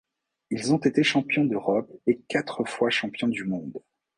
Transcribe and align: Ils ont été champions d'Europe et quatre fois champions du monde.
Ils 0.49 0.73
ont 0.73 0.79
été 0.79 1.03
champions 1.03 1.45
d'Europe 1.45 1.87
et 2.07 2.21
quatre 2.27 2.63
fois 2.67 2.89
champions 2.89 3.27
du 3.27 3.43
monde. 3.43 3.83